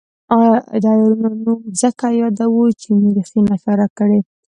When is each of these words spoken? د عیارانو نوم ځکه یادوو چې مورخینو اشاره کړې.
د 0.31 0.33
عیارانو 0.73 1.33
نوم 1.43 1.61
ځکه 1.81 2.05
یادوو 2.21 2.65
چې 2.81 2.87
مورخینو 3.01 3.51
اشاره 3.57 3.87
کړې. 3.97 4.19